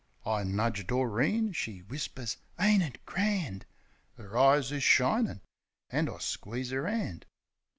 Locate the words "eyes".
4.35-4.71